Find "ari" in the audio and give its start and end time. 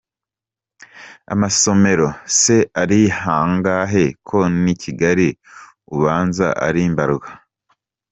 2.81-3.01, 6.67-6.81